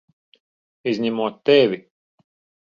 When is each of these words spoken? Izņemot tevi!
Izņemot 0.91 1.37
tevi! 1.51 1.79